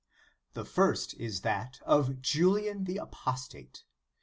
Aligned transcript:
The 0.53 0.65
first, 0.65 1.13
is 1.19 1.41
that 1.41 1.79
of 1.85 2.23
Julian 2.23 2.85
the 2.85 2.97
Apostate. 2.97 3.83